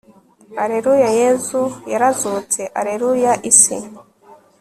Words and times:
alleluya 0.63 1.09
yezu 1.19 1.61
yarazutse, 1.91 2.61
alleluya 2.79 3.33
isi 3.49 3.77